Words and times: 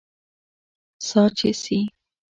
سا 1.07 1.21
چې 1.37 1.49
سي 1.61 1.79